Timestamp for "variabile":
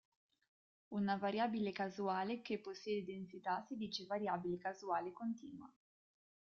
1.17-1.71, 4.07-4.57